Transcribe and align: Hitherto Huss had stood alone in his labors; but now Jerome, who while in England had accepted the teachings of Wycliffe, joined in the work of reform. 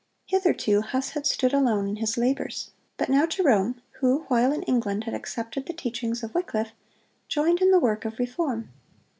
Hitherto 0.25 0.81
Huss 0.81 1.11
had 1.11 1.27
stood 1.27 1.53
alone 1.53 1.87
in 1.87 1.97
his 1.97 2.17
labors; 2.17 2.71
but 2.97 3.07
now 3.07 3.27
Jerome, 3.27 3.79
who 3.99 4.23
while 4.29 4.51
in 4.51 4.63
England 4.63 5.03
had 5.03 5.13
accepted 5.13 5.67
the 5.67 5.73
teachings 5.73 6.23
of 6.23 6.33
Wycliffe, 6.33 6.71
joined 7.27 7.61
in 7.61 7.69
the 7.69 7.77
work 7.79 8.03
of 8.03 8.17
reform. 8.17 8.69